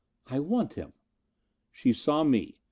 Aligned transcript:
"I 0.25 0.39
want 0.39 0.73
him." 0.73 0.93
She 1.71 1.93
saw 1.93 2.23
me. 2.23 2.57